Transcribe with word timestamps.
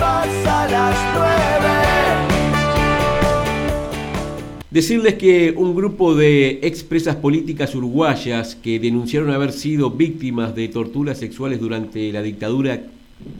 a 0.00 0.68
las 0.70 0.96
nueve. 1.14 1.76
Decirles 4.70 5.14
que 5.14 5.54
un 5.56 5.74
grupo 5.74 6.14
de 6.14 6.60
expresas 6.62 7.16
políticas 7.16 7.74
uruguayas 7.74 8.56
que 8.56 8.78
denunciaron 8.78 9.30
haber 9.30 9.52
sido 9.52 9.90
víctimas 9.90 10.54
de 10.54 10.68
torturas 10.68 11.18
sexuales 11.18 11.60
durante 11.60 12.12
la 12.12 12.22
dictadura 12.22 12.80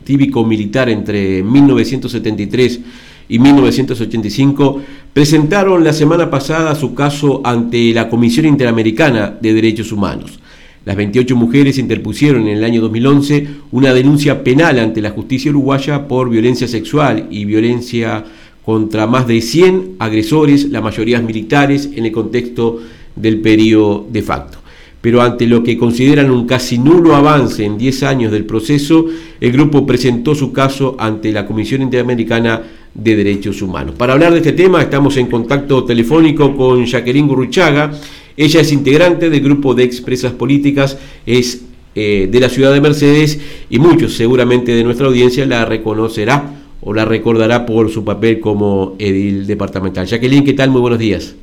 típico-militar 0.04 0.88
entre 0.88 1.42
1973 1.42 2.80
y 3.28 3.38
1985 3.38 4.80
presentaron 5.12 5.84
la 5.84 5.92
semana 5.92 6.30
pasada 6.30 6.74
su 6.74 6.94
caso 6.94 7.42
ante 7.44 7.92
la 7.92 8.08
Comisión 8.08 8.46
Interamericana 8.46 9.36
de 9.38 9.52
Derechos 9.52 9.92
Humanos. 9.92 10.38
Las 10.86 10.94
28 10.94 11.34
mujeres 11.34 11.78
interpusieron 11.78 12.46
en 12.46 12.58
el 12.58 12.62
año 12.62 12.80
2011 12.80 13.48
una 13.72 13.92
denuncia 13.92 14.44
penal 14.44 14.78
ante 14.78 15.02
la 15.02 15.10
justicia 15.10 15.50
uruguaya 15.50 16.06
por 16.06 16.30
violencia 16.30 16.68
sexual 16.68 17.26
y 17.28 17.44
violencia 17.44 18.24
contra 18.64 19.08
más 19.08 19.26
de 19.26 19.40
100 19.40 19.96
agresores, 19.98 20.70
la 20.70 20.80
mayoría 20.80 21.20
militares, 21.20 21.90
en 21.92 22.06
el 22.06 22.12
contexto 22.12 22.78
del 23.16 23.40
periodo 23.40 24.06
de 24.08 24.22
facto. 24.22 24.58
Pero 25.00 25.22
ante 25.22 25.48
lo 25.48 25.64
que 25.64 25.76
consideran 25.76 26.30
un 26.30 26.46
casi 26.46 26.78
nulo 26.78 27.16
avance 27.16 27.64
en 27.64 27.76
10 27.76 28.04
años 28.04 28.30
del 28.30 28.44
proceso, 28.44 29.06
el 29.40 29.50
grupo 29.50 29.84
presentó 29.84 30.36
su 30.36 30.52
caso 30.52 30.94
ante 31.00 31.32
la 31.32 31.46
Comisión 31.46 31.82
Interamericana 31.82 32.62
de 32.94 33.16
Derechos 33.16 33.60
Humanos. 33.60 33.96
Para 33.96 34.12
hablar 34.12 34.30
de 34.30 34.38
este 34.38 34.52
tema 34.52 34.82
estamos 34.82 35.16
en 35.16 35.26
contacto 35.26 35.82
telefónico 35.84 36.56
con 36.56 36.86
Jacqueline 36.86 37.26
Gurruchaga. 37.26 37.90
Ella 38.36 38.60
es 38.60 38.72
integrante 38.72 39.30
del 39.30 39.40
grupo 39.40 39.74
de 39.74 39.84
expresas 39.84 40.32
políticas, 40.32 40.98
es 41.24 41.64
eh, 41.94 42.28
de 42.30 42.40
la 42.40 42.50
ciudad 42.50 42.72
de 42.74 42.80
Mercedes 42.82 43.40
y 43.70 43.78
muchos 43.78 44.14
seguramente 44.14 44.72
de 44.72 44.84
nuestra 44.84 45.06
audiencia 45.06 45.46
la 45.46 45.64
reconocerá 45.64 46.44
o 46.82 46.92
la 46.92 47.06
recordará 47.06 47.64
por 47.64 47.90
su 47.90 48.04
papel 48.04 48.40
como 48.40 48.94
edil 48.98 49.46
departamental. 49.46 50.06
Jacqueline, 50.06 50.44
¿qué 50.44 50.52
tal? 50.52 50.70
Muy 50.70 50.82
buenos 50.82 50.98
días. 50.98 51.34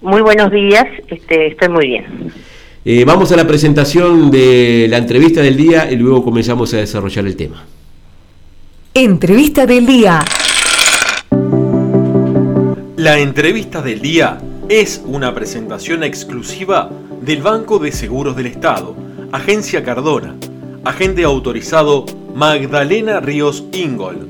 Muy 0.00 0.22
buenos 0.22 0.50
días, 0.50 0.86
este, 1.08 1.48
estoy 1.48 1.68
muy 1.68 1.86
bien. 1.88 2.04
Eh, 2.86 3.04
vamos 3.04 3.30
a 3.32 3.36
la 3.36 3.46
presentación 3.46 4.30
de 4.30 4.86
la 4.88 4.96
entrevista 4.96 5.42
del 5.42 5.58
día 5.58 5.92
y 5.92 5.96
luego 5.96 6.24
comenzamos 6.24 6.72
a 6.72 6.78
desarrollar 6.78 7.26
el 7.26 7.36
tema. 7.36 7.66
Entrevista 8.94 9.66
del 9.66 9.84
día. 9.84 10.20
La 12.96 13.18
entrevista 13.18 13.82
del 13.82 14.00
día 14.00 14.40
es 14.70 15.02
una 15.04 15.34
presentación 15.34 16.02
exclusiva 16.04 16.88
del 17.22 17.42
Banco 17.42 17.80
de 17.80 17.90
Seguros 17.90 18.36
del 18.36 18.46
Estado, 18.46 18.94
Agencia 19.32 19.82
Cardona, 19.82 20.36
agente 20.84 21.24
autorizado 21.24 22.06
Magdalena 22.36 23.18
Ríos 23.18 23.64
Ingol. 23.72 24.28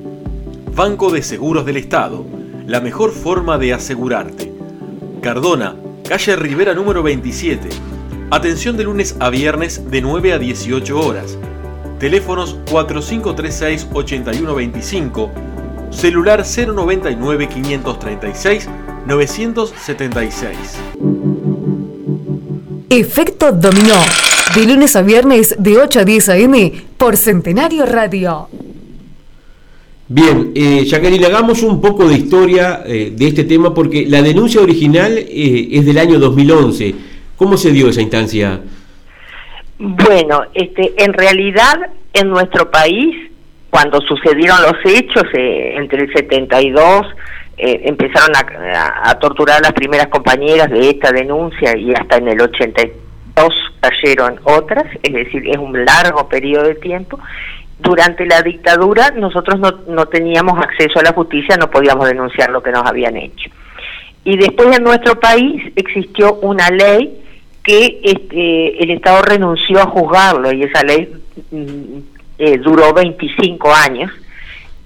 Banco 0.74 1.10
de 1.10 1.22
Seguros 1.22 1.66
del 1.66 1.76
Estado, 1.76 2.24
la 2.66 2.80
mejor 2.80 3.12
forma 3.12 3.58
de 3.58 3.74
asegurarte. 3.74 4.50
Cardona, 5.20 5.76
calle 6.08 6.36
Rivera 6.36 6.72
número 6.72 7.02
27. 7.02 7.68
Atención 8.30 8.78
de 8.78 8.84
lunes 8.84 9.16
a 9.20 9.28
viernes 9.28 9.90
de 9.90 10.00
9 10.00 10.32
a 10.32 10.38
18 10.38 10.98
horas. 10.98 11.36
Teléfonos 11.98 12.56
4536-8125. 12.64 15.28
Celular 15.90 16.46
099 16.46 17.46
536 17.46 18.70
976. 19.06 20.56
Efecto 22.90 23.52
Dominó. 23.52 23.94
De 24.54 24.66
lunes 24.66 24.96
a 24.96 25.02
viernes 25.02 25.54
de 25.58 25.78
8 25.78 26.00
a 26.00 26.04
10 26.04 26.28
a.m. 26.30 26.72
por 26.98 27.16
Centenario 27.16 27.86
Radio. 27.86 28.48
Bien, 30.08 30.50
eh, 30.56 30.84
Jacqueline, 30.84 31.24
hagamos 31.24 31.62
un 31.62 31.80
poco 31.80 32.08
de 32.08 32.14
historia 32.16 32.82
eh, 32.84 33.12
de 33.14 33.28
este 33.28 33.44
tema 33.44 33.72
porque 33.72 34.06
la 34.08 34.22
denuncia 34.22 34.60
original 34.60 35.16
eh, 35.16 35.68
es 35.70 35.86
del 35.86 35.98
año 35.98 36.18
2011. 36.18 36.94
¿Cómo 37.36 37.56
se 37.56 37.70
dio 37.70 37.88
esa 37.88 38.02
instancia? 38.02 38.60
Bueno, 39.78 40.42
este, 40.52 40.92
en 41.02 41.12
realidad 41.12 41.78
en 42.12 42.28
nuestro 42.28 42.70
país, 42.70 43.30
cuando 43.70 44.00
sucedieron 44.00 44.58
los 44.62 44.76
hechos, 44.84 45.24
eh, 45.32 45.74
entre 45.76 46.02
el 46.02 46.12
72 46.12 47.06
eh, 47.60 47.82
empezaron 47.84 48.34
a, 48.36 49.18
torturar 49.18 49.58
a 49.58 49.60
las 49.60 49.72
primeras 49.72 50.08
compañeras 50.08 50.70
de 50.70 50.90
esta 50.90 51.12
denuncia 51.12 51.76
y 51.76 51.92
hasta 51.92 52.16
en 52.16 52.28
el 52.28 52.40
82 52.40 53.54
cayeron 53.80 54.40
otras, 54.44 54.84
es 55.02 55.12
decir, 55.12 55.48
es 55.48 55.58
un 55.58 55.84
largo 55.84 56.28
periodo 56.28 56.64
de 56.64 56.74
tiempo 56.76 57.18
durante 57.80 58.26
la 58.26 58.42
dictadura 58.42 59.10
nosotros 59.10 59.58
no, 59.58 59.70
no 59.88 60.06
teníamos 60.06 60.58
acceso 60.58 60.98
a 60.98 61.02
la 61.02 61.12
justicia, 61.12 61.56
no 61.56 61.70
podíamos 61.70 62.06
denunciar 62.06 62.50
lo 62.50 62.62
que 62.62 62.70
nos 62.70 62.86
habían 62.86 63.16
hecho. 63.16 63.50
Y 64.24 64.36
después 64.36 64.76
en 64.76 64.84
nuestro 64.84 65.18
país 65.18 65.72
existió 65.76 66.34
una 66.34 66.68
ley 66.68 67.22
que 67.62 68.00
este, 68.02 68.82
el 68.82 68.90
Estado 68.90 69.22
renunció 69.22 69.80
a 69.80 69.86
juzgarlo 69.86 70.52
y 70.52 70.62
esa 70.62 70.82
ley 70.82 71.10
mm, 71.50 71.98
eh, 72.38 72.58
duró 72.58 72.92
25 72.92 73.72
años. 73.72 74.10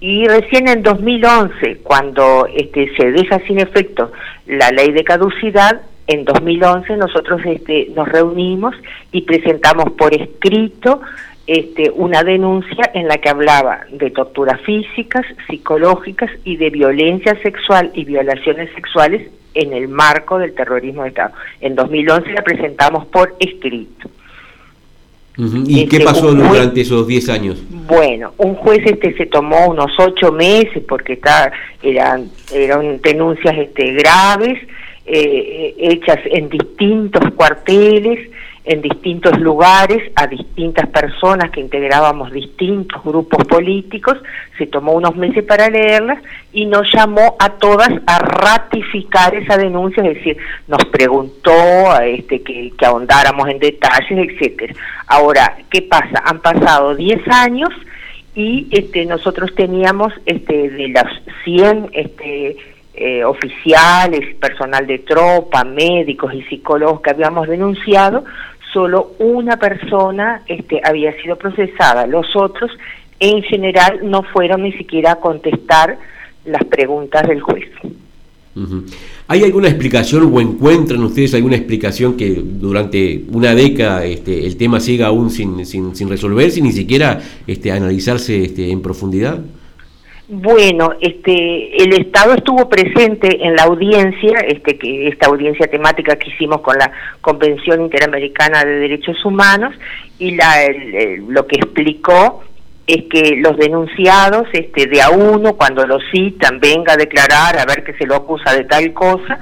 Y 0.06 0.26
recién 0.26 0.69
en 0.69 0.82
2011, 0.82 1.78
cuando 1.82 2.47
este, 2.54 2.94
se 2.94 3.10
deja 3.10 3.38
sin 3.47 3.59
efecto 3.59 4.12
la 4.47 4.70
ley 4.70 4.92
de 4.92 5.03
caducidad, 5.03 5.81
en 6.06 6.26
2011 6.26 6.98
nosotros 6.98 7.41
este, 7.47 7.88
nos 7.97 8.06
reunimos 8.09 8.75
y 9.12 9.22
presentamos 9.22 9.93
por 9.93 10.12
escrito 10.12 11.00
este, 11.47 11.91
una 11.91 12.22
denuncia 12.22 12.91
en 12.93 13.09
la 13.09 13.16
que 13.16 13.31
hablaba 13.31 13.87
de 13.93 14.10
torturas 14.10 14.60
físicas, 14.60 15.25
psicológicas 15.48 16.31
y 16.44 16.59
de 16.59 16.69
violencia 16.69 17.41
sexual 17.41 17.91
y 17.94 18.04
violaciones 18.04 18.69
sexuales 18.75 19.31
en 19.54 19.72
el 19.72 19.88
marco 19.88 20.37
del 20.37 20.54
terrorismo 20.54 21.04
de 21.04 21.09
Estado. 21.09 21.32
En 21.62 21.76
2011 21.76 22.31
la 22.31 22.43
presentamos 22.43 23.06
por 23.06 23.34
escrito. 23.41 24.10
¿Y 25.38 25.84
este, 25.84 25.97
qué 25.97 26.04
pasó 26.04 26.31
durante 26.31 26.82
esos 26.82 27.06
10 27.06 27.28
años? 27.31 27.62
Bueno, 27.86 28.32
un 28.38 28.54
juez 28.54 28.80
este 28.84 29.14
se 29.16 29.26
tomó 29.26 29.68
unos 29.68 29.92
8 29.98 30.32
meses 30.32 30.82
porque 30.88 31.14
está, 31.14 31.52
eran, 31.82 32.30
eran 32.52 33.00
denuncias 33.02 33.54
este, 33.58 33.92
graves, 33.92 34.58
eh, 35.04 35.74
hechas 35.78 36.18
en 36.24 36.48
distintos 36.48 37.22
cuarteles, 37.34 38.30
en 38.64 38.80
distintos 38.80 39.38
lugares 39.41 40.10
a 40.16 40.26
distintas 40.26 40.88
personas 40.88 41.50
que 41.50 41.60
integrábamos 41.60 42.32
distintos 42.32 43.02
grupos 43.04 43.44
políticos, 43.47 44.16
se 44.56 44.66
tomó 44.66 44.92
unos 44.92 45.14
meses 45.16 45.44
para 45.44 45.69
leerlas 45.69 46.19
y 46.52 46.64
nos 46.64 46.91
llamó 46.91 47.36
a 47.38 47.50
todas 47.50 47.91
a 48.06 48.19
ratificar 48.19 49.34
esa 49.34 49.58
denuncia, 49.58 50.02
es 50.02 50.14
decir, 50.14 50.38
nos 50.66 50.82
preguntó 50.86 51.52
este, 52.02 52.42
que, 52.42 52.72
ahondáramos 52.84 53.48
en 53.48 53.58
detalles, 53.58 54.30
etcétera. 54.30 54.75
Ahora, 55.06 55.56
¿qué 55.70 55.82
pasa? 55.82 56.22
Han 56.25 56.41
pasado 56.41 56.94
10 56.94 57.20
años 57.28 57.70
y 58.34 58.66
este, 58.70 59.04
nosotros 59.04 59.54
teníamos 59.54 60.12
este, 60.25 60.70
de 60.70 60.88
las 60.88 61.06
100 61.44 61.91
este, 61.92 62.56
eh, 62.96 63.25
oficiales, 63.25 64.36
personal 64.36 64.86
de 64.86 65.00
tropa, 65.00 65.64
médicos 65.64 66.32
y 66.32 66.42
psicólogos 66.44 67.00
que 67.00 67.10
habíamos 67.10 67.48
denunciado, 67.48 68.25
solo 68.74 69.12
una 69.18 69.56
persona 69.56 70.42
este, 70.46 70.80
había 70.84 71.18
sido 71.22 71.36
procesada. 71.36 72.06
Los 72.06 72.26
otros, 72.36 72.70
en 73.20 73.42
general, 73.42 74.00
no 74.02 74.22
fueron 74.24 74.64
ni 74.64 74.72
siquiera 74.72 75.12
a 75.12 75.16
contestar 75.16 75.96
las 76.44 76.64
preguntas 76.64 77.26
del 77.26 77.40
juez. 77.40 77.70
¿Hay 79.26 79.42
alguna 79.42 79.68
explicación 79.68 80.30
o 80.32 80.40
encuentran 80.40 81.02
ustedes 81.02 81.34
alguna 81.34 81.56
explicación 81.56 82.16
que 82.16 82.40
durante 82.44 83.24
una 83.32 83.54
década 83.54 84.04
este, 84.04 84.46
el 84.46 84.56
tema 84.56 84.78
siga 84.80 85.06
aún 85.06 85.30
sin, 85.30 85.64
sin, 85.64 85.96
sin 85.96 86.08
resolverse, 86.08 86.60
ni 86.60 86.72
siquiera 86.72 87.20
este, 87.46 87.72
analizarse 87.72 88.44
este, 88.44 88.70
en 88.70 88.82
profundidad? 88.82 89.40
Bueno, 90.26 90.94
este, 91.03 91.82
el 91.82 91.93
Estado 91.93 92.32
estuvo 92.32 92.67
presente 92.67 93.44
en 93.47 93.56
la 93.56 93.65
audiencia, 93.65 94.38
este, 94.41 94.79
que 94.79 95.09
esta 95.09 95.26
audiencia 95.26 95.67
temática 95.67 96.17
que 96.17 96.31
hicimos 96.31 96.62
con 96.62 96.79
la 96.79 96.91
Convención 97.21 97.82
Interamericana 97.82 98.65
de 98.65 98.76
Derechos 98.76 99.23
Humanos 99.23 99.75
y 100.19 100.35
la, 100.35 100.55
lo 101.29 101.47
que 101.47 101.56
explicó 101.56 102.43
es 102.87 103.05
que 103.11 103.37
los 103.37 103.59
denunciados, 103.59 104.49
este, 104.55 104.87
de 104.87 105.03
a 105.03 105.11
uno, 105.11 105.55
cuando 105.55 105.87
lo 105.87 105.99
citan, 106.11 106.59
venga 106.59 106.94
a 106.94 106.97
declarar, 106.97 107.59
a 107.59 107.67
ver 107.67 107.85
que 107.85 107.93
se 107.93 108.06
lo 108.06 108.15
acusa 108.15 108.55
de 108.55 108.65
tal 108.65 108.94
cosa, 108.94 109.38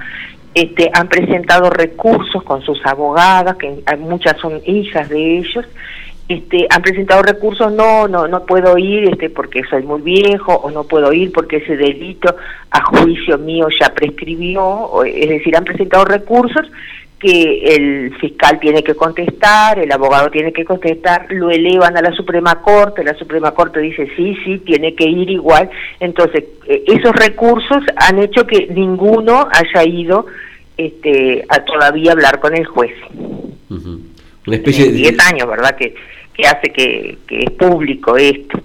este, 0.53 0.89
han 0.93 1.07
presentado 1.07 1.69
recursos 1.69 2.43
con 2.43 2.61
sus 2.61 2.85
abogadas, 2.85 3.55
que 3.55 3.83
muchas 3.97 4.37
son 4.41 4.61
hijas 4.65 5.07
de 5.07 5.37
ellos, 5.37 5.65
este, 6.29 6.67
han 6.69 6.81
presentado 6.81 7.21
recursos, 7.21 7.71
no, 7.71 8.07
no, 8.07 8.27
no 8.27 8.45
puedo 8.45 8.77
ir 8.77 9.09
este, 9.09 9.29
porque 9.29 9.63
soy 9.69 9.83
muy 9.83 10.01
viejo, 10.01 10.53
o 10.53 10.71
no 10.71 10.83
puedo 10.85 11.11
ir 11.11 11.31
porque 11.31 11.57
ese 11.57 11.75
delito 11.75 12.35
a 12.71 12.83
juicio 12.85 13.37
mío 13.37 13.67
ya 13.79 13.93
prescribió, 13.93 15.03
es 15.03 15.29
decir, 15.29 15.55
han 15.55 15.65
presentado 15.65 16.05
recursos 16.05 16.65
que 17.23 17.75
el 17.75 18.15
fiscal 18.17 18.59
tiene 18.59 18.83
que 18.83 18.95
contestar, 18.95 19.79
el 19.79 19.91
abogado 19.93 20.29
tiene 20.29 20.51
que 20.51 20.65
contestar, 20.65 21.27
lo 21.29 21.49
elevan 21.51 21.95
a 21.95 22.01
la 22.01 22.11
Suprema 22.11 22.55
Corte, 22.61 23.01
la 23.01 23.13
Suprema 23.13 23.51
Corte 23.51 23.79
dice 23.79 24.09
sí, 24.17 24.35
sí, 24.43 24.57
tiene 24.59 24.93
que 24.93 25.05
ir 25.05 25.29
igual. 25.29 25.69
Entonces, 26.01 26.43
eh, 26.67 26.83
esos 26.85 27.15
recursos 27.15 27.81
han 27.95 28.19
hecho 28.19 28.45
que 28.45 28.67
ninguno 28.67 29.47
haya 29.53 29.87
ido 29.87 30.25
este, 30.75 31.45
a 31.47 31.63
todavía 31.63 32.11
hablar 32.11 32.41
con 32.41 32.57
el 32.57 32.65
juez. 32.65 32.93
Una 34.47 34.57
especie 34.57 34.85
de 34.85 34.91
10 34.91 35.19
años, 35.19 35.47
¿verdad? 35.47 35.75
Que, 35.75 35.95
que 36.33 36.43
hace 36.45 36.71
que, 36.71 37.17
que 37.27 37.39
es 37.39 37.51
público 37.51 38.17
esto. 38.17 38.61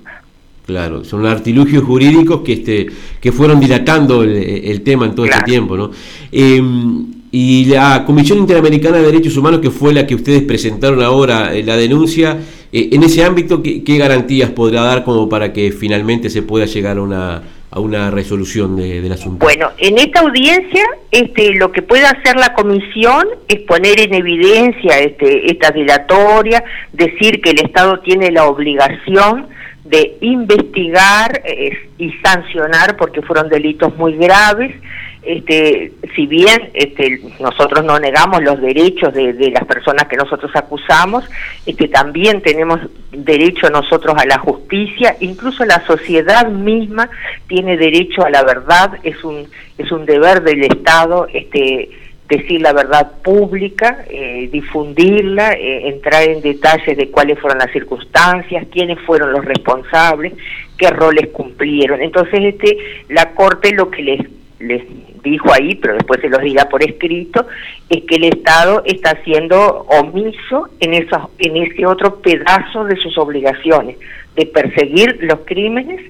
Claro, 0.66 1.02
son 1.02 1.24
artilugios 1.24 1.82
jurídicos 1.82 2.42
que 2.42 2.52
este 2.52 2.86
que 3.20 3.32
fueron 3.32 3.58
dilatando 3.58 4.22
el, 4.22 4.82
tema 4.82 5.06
en 5.06 5.14
todo 5.14 5.24
este 5.24 5.42
tiempo, 5.44 5.78
¿no? 5.78 5.90
Em, 6.30 7.06
y 7.30 7.64
la 7.66 8.04
Comisión 8.04 8.38
Interamericana 8.38 8.98
de 8.98 9.04
Derechos 9.04 9.36
Humanos, 9.38 9.60
que 9.60 9.70
fue 9.70 9.94
la 9.94 10.06
que 10.06 10.14
ustedes 10.14 10.42
presentaron 10.42 11.02
ahora 11.02 11.54
eh, 11.54 11.62
la 11.62 11.74
denuncia, 11.76 12.38
eh, 12.70 12.90
en 12.92 13.02
ese 13.02 13.24
ámbito, 13.24 13.62
¿qué, 13.62 13.96
garantías 13.98 14.50
podrá 14.50 14.82
dar 14.82 15.04
como 15.04 15.26
para 15.28 15.54
que 15.54 15.72
finalmente 15.72 16.28
se 16.28 16.42
pueda 16.42 16.66
llegar 16.66 16.98
a 16.98 17.02
una, 17.02 17.42
a 17.70 17.80
una 17.80 18.10
resolución 18.10 18.76
de, 18.76 19.00
del 19.00 19.12
asunto? 19.12 19.44
Bueno, 19.44 19.70
en 19.78 19.98
esta 19.98 20.20
audiencia 20.20 20.84
este, 21.10 21.54
lo 21.54 21.70
que 21.72 21.82
puede 21.82 22.04
hacer 22.04 22.36
la 22.36 22.52
comisión 22.54 23.26
es 23.46 23.60
poner 23.62 24.00
en 24.00 24.14
evidencia 24.14 24.98
este, 24.98 25.50
esta 25.50 25.70
dilatoria, 25.70 26.64
decir 26.92 27.40
que 27.40 27.50
el 27.50 27.60
Estado 27.60 28.00
tiene 28.00 28.30
la 28.30 28.46
obligación 28.46 29.48
de 29.88 30.18
investigar 30.20 31.42
eh, 31.44 31.88
y 31.98 32.12
sancionar 32.24 32.96
porque 32.96 33.22
fueron 33.22 33.48
delitos 33.48 33.96
muy 33.96 34.16
graves. 34.16 34.74
Este, 35.22 35.92
si 36.14 36.26
bien 36.26 36.70
este, 36.74 37.20
nosotros 37.40 37.84
no 37.84 37.98
negamos 37.98 38.42
los 38.42 38.60
derechos 38.60 39.12
de, 39.12 39.50
las 39.50 39.64
personas 39.64 40.06
que 40.08 40.16
nosotros 40.16 40.50
acusamos, 40.54 41.24
este, 41.66 41.88
también 41.88 42.40
tenemos 42.40 42.80
derecho 43.10 43.68
nosotros 43.68 44.16
a 44.16 44.26
la 44.26 44.38
justicia, 44.38 45.16
incluso 45.20 45.64
la 45.64 45.84
sociedad 45.86 46.48
misma 46.48 47.10
tiene 47.46 47.76
derecho 47.76 48.24
a 48.24 48.30
la 48.30 48.42
verdad, 48.44 48.92
es 49.02 49.22
un, 49.24 49.48
es 49.76 49.90
un 49.90 50.06
deber 50.06 50.42
del 50.42 50.64
Estado 50.64 51.26
este, 51.32 51.90
decir 52.28 52.60
la 52.60 52.72
verdad 52.72 53.12
pública, 53.22 54.04
eh, 54.10 54.48
difundirla, 54.52 55.52
eh, 55.52 55.88
entrar 55.88 56.24
en 56.24 56.42
detalles 56.42 56.96
de 56.96 57.10
cuáles 57.10 57.38
fueron 57.38 57.58
las 57.58 57.72
circunstancias, 57.72 58.66
quiénes 58.70 59.00
fueron 59.00 59.32
los 59.32 59.44
responsables, 59.44 60.34
qué 60.76 60.90
roles 60.90 61.28
cumplieron. 61.28 62.02
Entonces, 62.02 62.40
este, 62.42 62.76
la 63.08 63.34
Corte 63.34 63.72
lo 63.72 63.90
que 63.90 64.02
les 64.02 64.20
les 64.58 64.82
dijo 65.22 65.52
ahí, 65.52 65.74
pero 65.76 65.94
después 65.94 66.20
se 66.20 66.28
los 66.28 66.40
dirá 66.40 66.68
por 66.68 66.82
escrito, 66.82 67.46
es 67.88 68.02
que 68.04 68.16
el 68.16 68.24
Estado 68.24 68.82
está 68.84 69.16
siendo 69.24 69.86
omiso 69.88 70.68
en, 70.80 70.94
esos, 70.94 71.22
en 71.38 71.56
ese 71.56 71.86
otro 71.86 72.20
pedazo 72.20 72.84
de 72.84 72.96
sus 72.96 73.16
obligaciones, 73.18 73.96
de 74.34 74.46
perseguir 74.46 75.18
los 75.22 75.40
crímenes, 75.44 76.00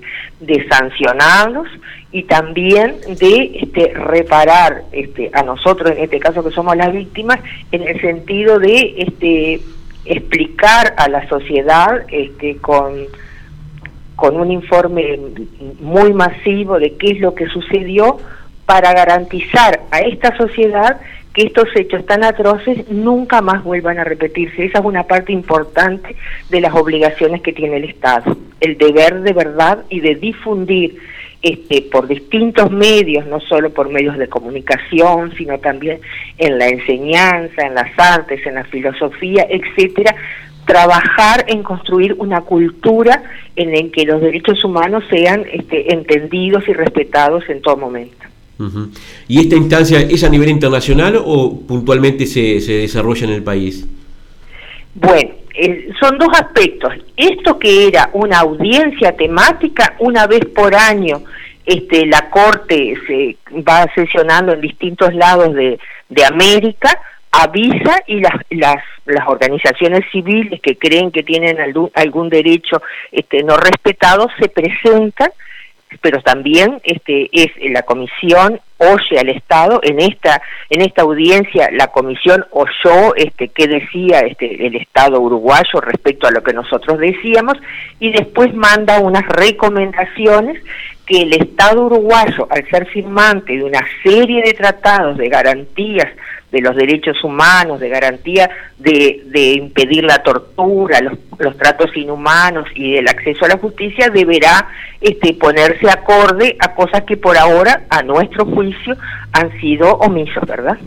de 0.41 0.67
sancionarlos 0.69 1.67
y 2.13 2.25
también 2.25 2.97
de 3.19 3.61
este, 3.63 3.93
reparar 3.95 4.83
este, 4.93 5.31
a 5.33 5.43
nosotros, 5.43 5.93
en 5.93 6.05
este 6.05 6.19
caso 6.19 6.45
que 6.45 6.51
somos 6.51 6.77
las 6.77 6.93
víctimas, 6.93 7.41
en 7.73 7.83
el 7.83 8.01
sentido 8.01 8.59
de 8.59 8.95
este, 8.99 9.61
explicar 10.05 10.95
a 10.97 11.09
la 11.09 11.29
sociedad 11.29 12.05
este, 12.11 12.57
con 12.57 13.07
con 14.19 14.35
un 14.35 14.51
informe 14.51 15.17
muy 15.79 16.13
masivo 16.13 16.81
de 16.81 16.95
qué 16.95 17.13
es 17.13 17.21
lo 17.21 17.37
que 17.37 17.47
sucedió, 17.47 18.19
para 18.69 18.93
garantizar 18.93 19.81
a 19.91 20.01
esta 20.01 20.37
sociedad 20.37 21.01
que 21.33 21.45
estos 21.45 21.69
hechos 21.75 22.05
tan 22.05 22.23
atroces 22.23 22.87
nunca 22.91 23.41
más 23.41 23.65
vuelvan 23.65 23.99
a 23.99 24.05
repetirse. 24.05 24.67
Esa 24.67 24.81
es 24.81 24.85
una 24.85 25.05
parte 25.05 25.33
importante 25.33 26.15
de 26.51 26.61
las 26.61 26.75
obligaciones 26.75 27.41
que 27.41 27.55
tiene 27.55 27.79
el 27.79 27.85
Estado, 27.85 28.37
el 28.61 28.77
deber 28.77 29.23
de 29.23 29.33
verdad 29.33 29.85
y 29.89 30.01
de 30.01 30.17
difundir 30.17 30.99
este, 31.41 31.81
por 31.81 32.09
distintos 32.09 32.71
medios, 32.71 33.25
no 33.27 33.41
solo 33.41 33.71
por 33.71 33.89
medios 33.89 34.19
de 34.19 34.29
comunicación, 34.29 35.33
sino 35.39 35.59
también 35.61 36.01
en 36.37 36.59
la 36.59 36.69
enseñanza, 36.69 37.63
en 37.63 37.75
las 37.75 37.99
artes, 37.99 38.47
en 38.47 38.57
la 38.57 38.65
filosofía, 38.65 39.47
etcétera, 39.49 40.15
trabajar 40.67 41.47
en 41.47 41.63
construir 41.63 42.17
una 42.19 42.43
cultura 42.43 43.23
en 43.57 43.73
la 43.73 43.91
que 43.91 44.05
los 44.05 44.21
derechos 44.21 44.63
humanos 44.63 45.05
sean 45.09 45.47
este, 45.51 45.91
entendidos 45.91 46.69
y 46.69 46.75
respetados 46.75 47.49
en 47.49 47.63
todo 47.63 47.79
momento. 47.79 48.29
¿Y 49.29 49.41
esta 49.41 49.57
instancia 49.57 50.01
es 50.01 50.25
a 50.25 50.29
nivel 50.29 50.49
internacional 50.49 51.21
o 51.25 51.61
puntualmente 51.61 52.27
se, 52.27 52.61
se 52.61 52.73
desarrolla 52.73 53.25
en 53.27 53.33
el 53.33 53.43
país? 53.43 53.87
Bueno, 54.95 55.31
son 56.01 56.19
dos 56.19 56.29
aspectos. 56.33 56.93
Esto 57.17 57.59
que 57.59 57.89
era 57.89 58.11
una 58.13 58.41
audiencia 58.41 59.13
temática, 59.13 59.95
una 60.01 60.27
vez 60.27 60.45
por 60.47 60.75
año, 60.75 61.23
este, 61.65 62.07
la 62.07 62.31
Corte 62.31 62.95
se 63.07 63.37
va 63.63 63.87
sesionando 63.95 64.53
en 64.53 64.61
distintos 64.61 65.15
lados 65.15 65.55
de, 65.55 65.79
de 66.09 66.25
América, 66.25 66.99
avisa 67.31 68.03
y 68.07 68.21
las, 68.21 68.35
las, 68.51 68.83
las 69.05 69.29
organizaciones 69.29 70.05
civiles 70.11 70.61
que 70.63 70.79
creen 70.79 71.11
que 71.11 71.23
tienen 71.23 71.61
algún, 71.61 71.91
algún 71.95 72.29
derecho 72.29 72.81
este, 73.13 73.43
no 73.43 73.57
respetado 73.57 74.29
se 74.41 74.49
presentan 74.49 75.31
pero 76.01 76.21
también 76.23 76.81
este 76.85 77.29
es 77.33 77.51
la 77.71 77.83
comisión 77.83 78.61
oye 78.79 79.19
al 79.19 79.29
Estado 79.29 79.81
en 79.83 80.01
esta 80.01 80.41
en 80.71 80.83
esta 80.83 81.03
audiencia 81.03 81.69
la 81.73 81.89
comisión 81.89 82.47
oyó 82.51 83.15
este 83.17 83.49
qué 83.49 83.67
decía 83.67 84.21
este 84.21 84.67
el 84.67 84.77
Estado 84.77 85.21
uruguayo 85.21 85.81
respecto 85.81 86.27
a 86.27 86.31
lo 86.31 86.43
que 86.43 86.53
nosotros 86.53 86.99
decíamos 86.99 87.55
y 87.99 88.13
después 88.13 88.55
manda 88.55 89.01
unas 89.01 89.27
recomendaciones 89.27 90.63
que 91.07 91.23
el 91.23 91.33
Estado 91.33 91.87
uruguayo 91.87 92.47
al 92.51 92.69
ser 92.69 92.87
firmante 92.87 93.57
de 93.57 93.65
una 93.65 93.81
serie 94.03 94.43
de 94.43 94.53
tratados 94.53 95.17
de 95.17 95.29
garantías 95.29 96.09
de 96.51 96.61
los 96.61 96.75
derechos 96.77 97.23
humanos, 97.23 97.79
de 97.79 97.89
garantía 97.89 98.49
de, 98.79 99.23
de 99.27 99.53
impedir 99.53 100.05
la 100.05 100.23
tortura, 100.23 101.01
los, 101.01 101.19
los, 101.39 101.57
tratos 101.59 101.95
inhumanos 101.97 102.67
y 102.75 102.95
del 102.95 103.09
acceso 103.09 103.45
a 103.45 103.49
la 103.49 103.59
justicia, 103.59 104.09
deberá 104.09 104.69
este, 105.01 105.35
ponerse 105.35 105.91
acorde 105.91 106.57
a 106.59 106.75
cosas 106.75 107.05
que 107.05 107.17
por 107.17 107.37
ahora, 107.37 107.83
a 107.91 108.03
nuestro 108.03 108.47
juicio, 108.47 108.97
han 109.33 109.59
sido 109.61 109.97
omisos, 109.97 110.45
¿verdad? 110.47 110.79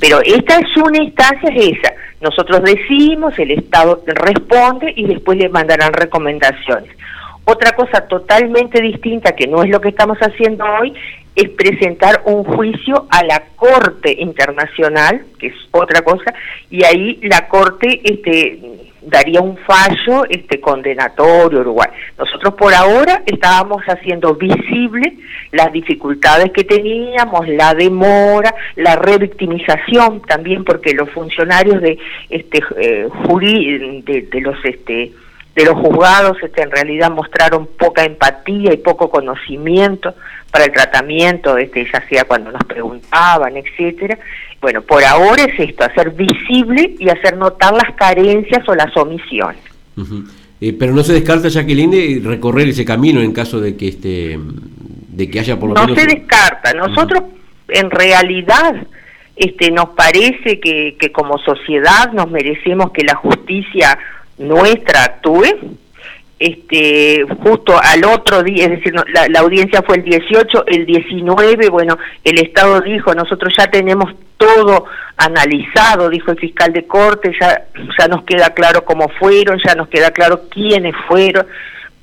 Pero 0.00 0.20
esta 0.24 0.58
es 0.58 0.76
una 0.76 1.02
instancia, 1.02 1.50
es 1.52 1.78
esa. 1.78 1.92
Nosotros 2.20 2.62
decimos, 2.62 3.36
el 3.38 3.50
Estado 3.50 4.02
responde 4.06 4.92
y 4.94 5.06
después 5.06 5.36
le 5.38 5.48
mandarán 5.48 5.92
recomendaciones. 5.92 6.90
Otra 7.44 7.72
cosa 7.72 8.06
totalmente 8.06 8.80
distinta, 8.80 9.32
que 9.32 9.46
no 9.46 9.62
es 9.62 9.70
lo 9.70 9.80
que 9.80 9.88
estamos 9.88 10.18
haciendo 10.18 10.64
hoy, 10.80 10.94
es 11.36 11.50
presentar 11.50 12.22
un 12.24 12.44
juicio 12.44 13.06
a 13.10 13.22
la 13.22 13.42
Corte 13.56 14.16
Internacional, 14.18 15.26
que 15.38 15.48
es 15.48 15.54
otra 15.70 16.02
cosa, 16.02 16.34
y 16.70 16.82
ahí 16.82 17.20
la 17.22 17.46
Corte 17.46 18.00
este, 18.02 18.58
daría 19.02 19.42
un 19.42 19.58
fallo 19.58 20.24
este, 20.28 20.60
condenatorio 20.60 21.60
Uruguay. 21.60 21.90
Nosotros 22.18 22.54
por 22.54 22.74
ahora 22.74 23.22
estábamos 23.26 23.82
haciendo 23.84 24.34
visible 24.34 25.12
las 25.52 25.72
dificultades 25.72 26.50
que 26.52 26.64
teníamos, 26.64 27.46
la 27.48 27.74
demora, 27.74 28.54
la 28.76 28.96
revictimización 28.96 30.22
también, 30.22 30.64
porque 30.64 30.94
los 30.94 31.10
funcionarios 31.10 31.82
de 31.82 31.98
este 32.30 32.62
eh, 32.78 33.08
de, 34.04 34.22
de 34.22 34.40
los 34.40 34.56
este 34.64 35.12
de 35.56 35.64
los 35.64 35.74
juzgados 35.74 36.36
este, 36.42 36.62
en 36.62 36.70
realidad 36.70 37.10
mostraron 37.10 37.66
poca 37.78 38.04
empatía 38.04 38.74
y 38.74 38.76
poco 38.76 39.08
conocimiento 39.08 40.14
para 40.50 40.66
el 40.66 40.72
tratamiento, 40.72 41.56
este, 41.56 41.86
ya 41.90 42.06
sea 42.08 42.24
cuando 42.24 42.52
nos 42.52 42.62
preguntaban, 42.64 43.56
etcétera. 43.56 44.18
Bueno, 44.60 44.82
por 44.82 45.02
ahora 45.02 45.44
es 45.44 45.58
esto, 45.58 45.84
hacer 45.84 46.10
visible 46.10 46.94
y 46.98 47.08
hacer 47.08 47.38
notar 47.38 47.72
las 47.72 47.94
carencias 47.96 48.68
o 48.68 48.74
las 48.74 48.94
omisiones. 48.96 49.60
Eh, 50.60 50.74
pero 50.78 50.92
no 50.92 51.02
se 51.02 51.14
descarta, 51.14 51.48
Jacqueline, 51.48 52.22
recorrer 52.22 52.68
ese 52.68 52.84
camino 52.84 53.20
en 53.20 53.32
caso 53.32 53.58
de 53.58 53.76
que 53.76 53.88
este, 53.88 54.38
de 54.38 55.30
que 55.30 55.40
haya 55.40 55.58
por 55.58 55.70
lo 55.70 55.74
no 55.74 55.86
menos... 55.86 55.96
No 55.96 56.02
se 56.02 56.16
descarta. 56.16 56.74
Nosotros, 56.74 57.22
en 57.68 57.90
realidad, 57.90 58.74
este, 59.36 59.70
nos 59.70 59.90
parece 59.90 60.60
que, 60.60 60.96
que 61.00 61.12
como 61.12 61.38
sociedad 61.38 62.12
nos 62.12 62.30
merecemos 62.30 62.90
que 62.92 63.04
la 63.04 63.14
justicia 63.14 63.98
nuestra 64.38 65.04
actúe. 65.04 65.44
Este, 66.38 67.24
justo 67.42 67.80
al 67.82 68.04
otro 68.04 68.42
día, 68.42 68.64
es 68.64 68.70
decir, 68.72 68.94
la, 68.94 69.40
audiencia 69.40 69.82
fue 69.82 69.96
el 69.96 70.02
18, 70.02 70.66
el 70.66 70.84
19, 70.84 71.70
bueno, 71.70 71.96
el 72.22 72.38
Estado 72.38 72.82
dijo, 72.82 73.14
nosotros 73.14 73.54
ya 73.56 73.70
tenemos 73.70 74.14
todo 74.36 74.84
analizado, 75.16 76.10
dijo 76.10 76.32
el 76.32 76.38
fiscal 76.38 76.74
de 76.74 76.86
corte, 76.86 77.32
ya, 77.40 77.64
ya 77.98 78.08
nos 78.08 78.22
queda 78.24 78.50
claro 78.50 78.84
cómo 78.84 79.08
fueron, 79.18 79.58
ya 79.64 79.74
nos 79.74 79.88
queda 79.88 80.10
claro 80.10 80.42
quiénes 80.50 80.94
fueron, 81.08 81.46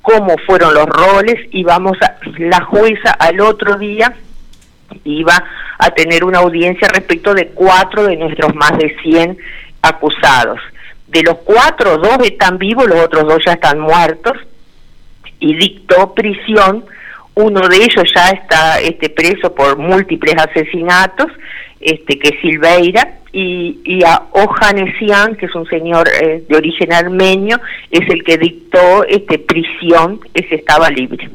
cómo 0.02 0.34
fueron 0.44 0.74
los 0.74 0.86
roles 0.86 1.36
y 1.52 1.62
vamos 1.62 1.96
a, 2.02 2.16
la 2.38 2.64
jueza 2.64 3.12
al 3.12 3.40
otro 3.40 3.76
día 3.76 4.14
iba 5.04 5.44
a 5.78 5.90
tener 5.90 6.24
una 6.24 6.38
audiencia 6.38 6.88
respecto 6.88 7.34
de 7.34 7.48
cuatro 7.48 8.04
de 8.04 8.16
nuestros 8.16 8.54
más 8.54 8.76
de 8.78 8.94
100 9.02 9.38
acusados. 9.82 10.60
De 11.14 11.22
los 11.22 11.36
cuatro, 11.44 11.96
dos 11.96 12.18
están 12.24 12.58
vivos, 12.58 12.88
los 12.88 12.98
otros 12.98 13.22
dos 13.28 13.38
ya 13.46 13.52
están 13.52 13.78
muertos, 13.78 14.36
y 15.38 15.54
dictó 15.54 16.12
prisión. 16.12 16.84
Uno 17.34 17.68
de 17.68 17.76
ellos 17.76 18.04
ya 18.12 18.30
está 18.30 18.80
este, 18.80 19.10
preso 19.10 19.54
por 19.54 19.78
múltiples 19.78 20.34
asesinatos, 20.36 21.28
este, 21.80 22.18
que 22.18 22.30
es 22.30 22.40
Silveira, 22.40 23.20
y, 23.32 23.78
y 23.84 24.02
a 24.02 24.24
Ojanesian, 24.32 25.36
que 25.36 25.46
es 25.46 25.54
un 25.54 25.66
señor 25.66 26.08
eh, 26.20 26.42
de 26.48 26.56
origen 26.56 26.92
armenio, 26.92 27.60
es 27.92 28.08
el 28.08 28.24
que 28.24 28.36
dictó 28.36 29.04
este, 29.04 29.38
prisión, 29.38 30.18
ese 30.34 30.56
estaba 30.56 30.90
libre. 30.90 31.30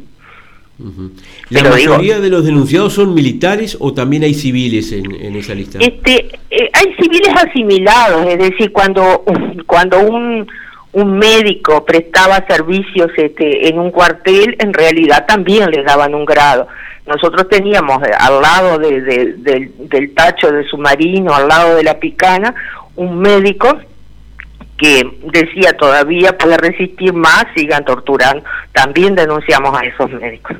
¿La 1.49 1.63
mayoría 1.63 2.19
de 2.19 2.29
los 2.29 2.45
denunciados 2.45 2.93
son 2.93 3.13
militares 3.13 3.75
o 3.79 3.93
también 3.93 4.23
hay 4.23 4.33
civiles 4.33 4.93
en, 4.93 5.35
esa 5.35 5.53
lista? 5.53 5.79
Este, 5.79 6.29
eh, 6.59 6.69
hay 6.73 6.93
civiles 6.95 7.33
asimilados, 7.35 8.25
es 8.27 8.37
decir, 8.37 8.71
cuando, 8.71 9.23
cuando 9.65 9.99
un, 9.99 10.47
un 10.91 11.17
médico 11.17 11.85
prestaba 11.85 12.45
servicios 12.47 13.11
este, 13.15 13.69
en 13.69 13.79
un 13.79 13.91
cuartel, 13.91 14.55
en 14.59 14.73
realidad 14.73 15.25
también 15.25 15.69
le 15.71 15.83
daban 15.83 16.13
un 16.13 16.25
grado. 16.25 16.67
Nosotros 17.05 17.47
teníamos 17.49 18.03
eh, 18.03 18.11
al 18.17 18.41
lado 18.41 18.77
de, 18.77 19.01
del, 19.01 19.71
del 19.77 20.13
tacho 20.13 20.51
de 20.51 20.63
submarino, 20.65 21.33
al 21.33 21.47
lado 21.47 21.75
de 21.75 21.83
la 21.83 21.99
picana, 21.99 22.53
un 22.95 23.19
médico 23.19 23.77
que 24.77 25.03
decía 25.33 25.75
todavía 25.77 26.37
puede 26.37 26.57
resistir 26.57 27.13
más, 27.13 27.45
sigan 27.55 27.85
torturando. 27.85 28.43
También 28.73 29.15
denunciamos 29.15 29.77
a 29.77 29.85
esos 29.85 30.11
médicos. 30.11 30.57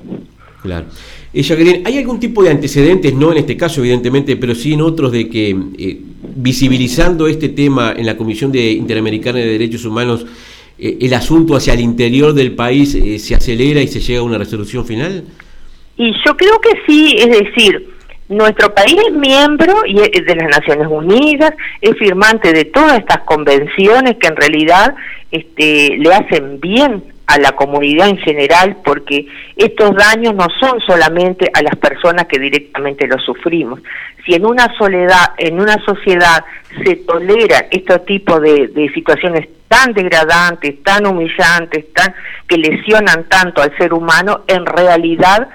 Claro. 0.62 0.86
Eh, 1.34 1.84
¿hay 1.86 1.98
algún 1.98 2.20
tipo 2.20 2.44
de 2.44 2.50
antecedentes, 2.50 3.14
no 3.14 3.32
en 3.32 3.40
este 3.40 3.56
caso 3.56 3.82
evidentemente, 3.82 4.36
pero 4.36 4.56
sí 4.56 4.74
en 4.74 4.82
otros 4.82 5.12
de 5.12 5.30
que 5.30 5.56
eh, 5.78 6.00
visibilizando 6.36 7.28
este 7.28 7.50
tema 7.50 7.94
en 7.96 8.06
la 8.06 8.18
Comisión 8.18 8.52
de 8.52 8.72
Interamericana 8.72 9.40
de 9.40 9.46
Derechos 9.46 9.86
Humanos, 9.86 10.26
eh, 10.80 10.98
el 11.02 11.14
asunto 11.14 11.56
hacia 11.56 11.74
el 11.74 11.82
interior 11.82 12.34
del 12.34 12.54
país 12.54 12.98
se 13.22 13.36
acelera 13.36 13.82
y 13.82 13.88
se 13.88 14.00
llega 14.00 14.22
a 14.22 14.24
una 14.24 14.40
resolución 14.40 14.86
final? 14.86 15.24
Y 15.98 16.14
yo 16.26 16.36
creo 16.36 16.60
que 16.62 16.72
sí, 16.88 17.16
es 17.18 17.28
decir, 17.28 17.90
nuestro 18.30 18.74
país 18.74 18.96
es 19.08 19.14
miembro 19.14 19.82
de 19.84 20.36
las 20.36 20.60
Naciones 20.60 20.88
Unidas, 20.90 21.54
es 21.82 21.96
firmante 21.98 22.54
de 22.54 22.66
todas 22.66 22.98
estas 23.00 23.20
convenciones 23.20 24.16
que 24.18 24.28
en 24.28 24.36
realidad 24.36 24.96
este, 25.32 25.98
le 25.98 26.14
hacen 26.14 26.60
bien 26.60 27.04
a 27.30 27.38
la 27.38 27.52
comunidad 27.52 28.10
en 28.10 28.18
general, 28.18 28.78
porque 28.84 29.28
estos 29.56 29.96
daños 29.96 30.34
no 30.34 30.48
son 30.60 30.82
solamente 30.82 31.50
a 31.54 31.62
las 31.62 31.76
personas 31.76 32.26
que 32.26 32.40
directamente 32.40 33.08
los 33.08 33.24
sufrimos. 33.24 33.80
Si 34.26 34.34
en 34.34 34.48
una 34.48 34.76
soledad, 34.78 35.34
en 35.38 35.62
una 35.62 35.78
sociedad 35.86 36.44
se 36.84 36.96
tolera 36.96 37.68
este 37.70 38.00
tipo 38.00 38.40
de, 38.40 38.70
de 38.70 38.90
situaciones 38.94 39.48
tan 39.68 39.94
degradantes, 39.94 40.82
tan 40.84 41.06
humillantes, 41.06 41.94
tan 41.94 42.16
que 42.48 42.58
lesionan 42.58 43.26
tanto 43.30 43.62
al 43.62 43.78
ser 43.78 43.94
humano, 43.94 44.42
en 44.48 44.66
realidad 44.66 45.50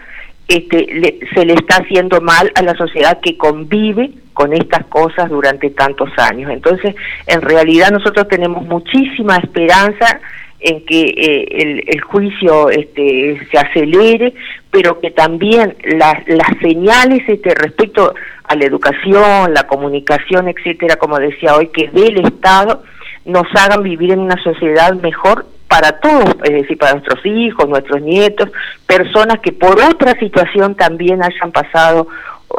este, 0.46 1.18
se 1.34 1.44
le 1.44 1.54
está 1.54 1.78
haciendo 1.82 2.20
mal 2.20 2.52
a 2.54 2.62
la 2.62 2.76
sociedad 2.76 3.18
que 3.20 3.36
convive 3.36 4.10
con 4.32 4.52
estas 4.52 4.84
cosas 4.86 5.28
durante 5.28 5.70
tantos 5.70 6.10
años. 6.18 6.52
Entonces, 6.52 6.94
en 7.26 7.42
realidad 7.42 7.90
nosotros 7.90 8.28
tenemos 8.28 8.64
muchísima 8.64 9.38
esperanza 9.38 10.20
en 10.64 10.85
que 10.87 11.02
eh, 11.02 11.83
el, 11.87 12.00
juicio 12.00 12.71
este, 12.71 13.38
se 13.50 13.59
acelere, 13.59 14.33
pero 14.71 14.99
que 14.99 15.11
también 15.11 15.76
las, 15.85 16.26
las 16.26 16.49
señales 16.62 17.23
este, 17.28 17.54
respecto 17.54 18.14
a 18.44 18.56
la 18.56 18.64
educación, 18.64 19.52
la 19.52 19.66
comunicación, 19.66 20.49
etcétera, 20.49 20.97
como 20.97 21.18
decía 21.18 21.54
hoy, 21.54 21.68
que 21.68 21.90
del 21.90 22.25
Estado 22.25 22.83
nos 23.26 23.47
hagan 23.54 23.83
vivir 23.83 24.12
en 24.12 24.21
una 24.21 24.42
sociedad 24.42 24.94
mejor 24.94 25.47
para 25.68 26.00
todos, 26.00 26.35
es 26.44 26.52
decir, 26.52 26.78
para 26.78 26.94
nuestros 26.94 27.25
hijos, 27.26 27.68
nuestros 27.68 28.00
nietos, 28.00 28.50
personas 28.87 29.40
que 29.40 29.52
por 29.52 29.78
otra 29.83 30.18
situación 30.18 30.76
también 30.76 31.23
hayan 31.23 31.52
pasado 31.52 32.09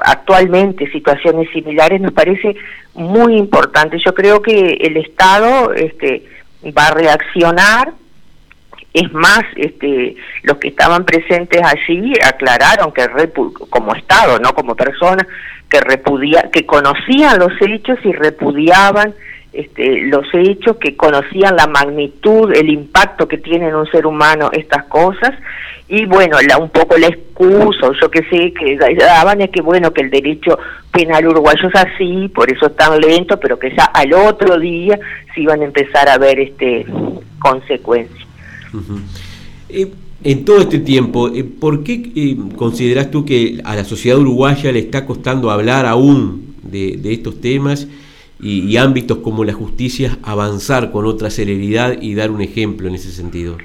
actualmente 0.04 0.92
situaciones 0.92 1.50
similares, 1.52 2.02
nos 2.02 2.12
parece 2.12 2.56
muy 2.94 3.36
importante. 3.36 3.98
Yo 3.98 4.14
creo 4.14 4.44
que 4.44 4.78
el 4.82 4.98
Estado 4.98 5.74
este, 5.74 6.24
va 6.72 6.88
a 6.88 6.94
reaccionar. 6.94 7.92
Es 8.94 9.12
más, 9.12 9.44
este, 9.58 10.16
los 10.44 10.58
que 10.58 10.70
estaban 10.70 11.04
presentes 11.04 11.62
allí 11.62 12.14
aclararon 12.24 12.94
que 12.94 13.08
como 13.70 13.94
Estado, 13.94 14.40
no 14.40 14.54
como 14.54 14.76
personas, 14.76 15.28
que 15.70 15.82
repudia 15.82 16.50
que 16.52 16.66
conocían 16.66 17.40
los 17.40 17.52
hechos 17.60 18.00
y 18.04 18.14
repudiaban 18.14 19.14
este, 19.56 20.02
los 20.02 20.26
hechos, 20.34 20.78
que 20.78 20.96
conocían 20.96 21.56
la 21.56 21.68
magnitud, 21.68 22.54
el 22.54 22.70
impacto 22.70 23.28
que 23.28 23.38
tiene 23.38 23.70
en 23.70 23.76
un 23.76 23.88
ser 23.88 24.06
humano 24.06 24.50
estas 24.54 24.86
cosas, 24.86 25.34
y 25.88 26.06
bueno, 26.06 26.38
la, 26.48 26.58
un 26.58 26.70
poco 26.70 26.98
la 26.98 27.08
excusa, 27.08 27.92
yo 28.02 28.10
que 28.10 28.24
sé, 28.24 28.54
que 28.54 28.76
daban 28.98 29.42
es 29.42 29.52
que 29.52 29.62
bueno, 29.62 29.94
que 29.94 30.02
el 30.02 30.10
derecho 30.10 30.58
penal 30.92 31.28
uruguayo 31.28 31.68
es 31.68 31.76
así, 31.76 32.28
por 32.30 32.52
eso 32.52 32.68
es 32.68 32.76
tan 32.76 33.00
lento, 33.00 33.40
pero 33.40 33.60
que 33.60 33.76
ya 33.76 33.86
al 33.86 34.12
otro 34.14 34.60
día 34.60 35.00
se 35.34 35.42
iban 35.42 35.62
a 35.62 35.66
empezar 35.66 36.10
a 36.10 36.18
ver 36.18 36.40
este 36.40 36.86
consecuencias. 37.40 38.28
Eh, 39.70 39.92
en 40.24 40.44
todo 40.44 40.62
este 40.62 40.80
tiempo, 40.80 41.30
eh, 41.30 41.44
¿por 41.44 41.84
qué 41.84 42.12
eh, 42.16 42.38
consideras 42.56 43.12
tú 43.12 43.24
que 43.24 43.62
a 43.64 43.76
la 43.76 43.84
sociedad 43.84 44.18
uruguaya 44.18 44.72
le 44.72 44.80
está 44.80 45.06
costando 45.06 45.52
hablar 45.52 45.86
aún 45.86 46.56
de, 46.64 46.98
de 46.98 47.14
estos 47.14 47.40
temas? 47.42 47.88
Y, 48.40 48.76
ámbitos 48.78 49.20
como 49.20 49.44
la 49.44 49.54
justicia 49.54 50.18
avanzar 50.24 50.92
con 50.92 51.06
otra 51.06 51.30
celeridad 51.30 52.02
y 52.02 52.16
dar 52.16 52.32
un 52.32 52.42
ejemplo 52.42 52.88
en 52.88 52.96
ese 52.96 53.12
sentido? 53.12 53.58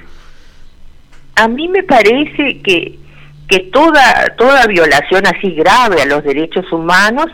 A 1.35 1.47
mí 1.47 1.67
me 1.67 1.83
parece 1.83 2.59
que, 2.61 2.97
que 3.47 3.59
toda, 3.71 4.35
toda 4.37 4.67
violación 4.67 5.25
así 5.27 5.51
grave 5.51 6.01
a 6.01 6.05
los 6.05 6.23
derechos 6.23 6.71
humanos 6.71 7.27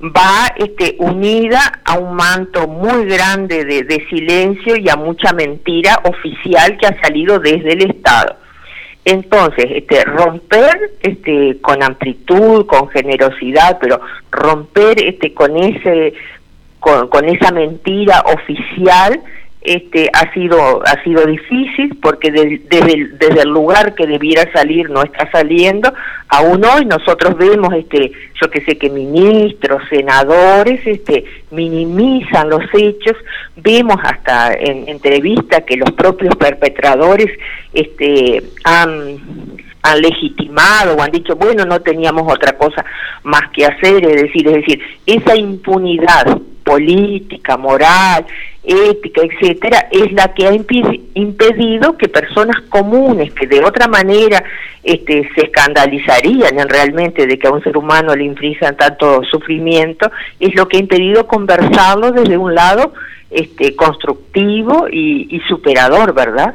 va 0.00 0.54
este, 0.56 0.96
unida 0.98 1.80
a 1.84 1.98
un 1.98 2.14
manto 2.14 2.68
muy 2.68 3.06
grande 3.06 3.64
de, 3.64 3.82
de, 3.82 4.06
silencio 4.08 4.76
y 4.76 4.88
a 4.88 4.96
mucha 4.96 5.32
mentira 5.32 6.00
oficial 6.04 6.78
que 6.78 6.86
ha 6.86 7.00
salido 7.00 7.38
desde 7.38 7.72
el 7.72 7.90
Estado. 7.90 8.36
Entonces, 9.04 9.64
este, 9.70 10.04
romper 10.04 10.92
este, 11.00 11.58
con 11.60 11.82
amplitud, 11.82 12.66
con 12.66 12.88
generosidad, 12.90 13.78
pero 13.80 14.00
romper 14.30 15.02
este, 15.02 15.32
con 15.32 15.56
ese 15.56 16.12
con, 17.08 17.28
esa 17.28 17.52
mentira 17.52 18.22
oficial 18.26 19.20
este 19.60 20.08
ha 20.14 20.32
sido 20.32 20.82
ha 20.86 21.02
sido 21.02 21.26
difícil 21.26 21.98
porque 22.00 22.30
desde, 22.30 22.92
el, 22.92 23.18
desde 23.18 23.42
el 23.42 23.48
lugar 23.48 23.94
que 23.94 24.06
debiera 24.06 24.50
salir 24.52 24.88
no 24.88 25.02
está 25.02 25.30
saliendo. 25.30 25.92
Aún 26.28 26.64
hoy 26.64 26.86
nosotros 26.86 27.36
vemos 27.36 27.74
este 27.74 28.12
yo 28.40 28.50
que 28.50 28.64
sé 28.64 28.78
que 28.78 28.88
ministros 28.88 29.82
senadores 29.90 30.80
este 30.86 31.24
minimizan 31.50 32.48
los 32.48 32.62
hechos. 32.72 33.16
Vemos 33.56 33.96
hasta 34.02 34.54
en 34.54 34.88
entrevistas 34.88 35.64
que 35.64 35.76
los 35.76 35.90
propios 35.90 36.36
perpetradores 36.36 37.30
este 37.72 38.42
han 38.64 39.18
han 39.82 40.00
legitimado 40.00 40.96
o 40.96 41.02
han 41.02 41.10
dicho, 41.10 41.36
bueno, 41.36 41.64
no 41.64 41.80
teníamos 41.80 42.30
otra 42.30 42.56
cosa 42.56 42.84
más 43.22 43.42
que 43.52 43.64
hacer, 43.64 44.04
es 44.04 44.22
decir, 44.22 44.48
es 44.48 44.54
decir, 44.54 44.80
esa 45.06 45.36
impunidad 45.36 46.38
política, 46.68 47.56
moral, 47.56 48.26
ética, 48.62 49.22
etcétera, 49.22 49.88
es 49.90 50.12
la 50.12 50.34
que 50.34 50.46
ha 50.46 50.52
impedido 50.52 51.96
que 51.96 52.08
personas 52.08 52.60
comunes 52.68 53.32
que 53.32 53.46
de 53.46 53.64
otra 53.64 53.88
manera 53.88 54.44
este, 54.84 55.30
se 55.34 55.46
escandalizarían 55.46 56.60
en 56.60 56.68
realmente 56.68 57.26
de 57.26 57.38
que 57.38 57.48
a 57.48 57.52
un 57.52 57.62
ser 57.62 57.78
humano 57.78 58.14
le 58.14 58.24
inflijan 58.24 58.76
tanto 58.76 59.22
sufrimiento, 59.24 60.10
es 60.38 60.54
lo 60.54 60.68
que 60.68 60.76
ha 60.76 60.80
impedido 60.80 61.26
conversarlo 61.26 62.12
desde 62.12 62.36
un 62.36 62.54
lado 62.54 62.92
este, 63.30 63.74
constructivo 63.74 64.88
y, 64.90 65.40
superador, 65.48 66.12
¿verdad? 66.12 66.54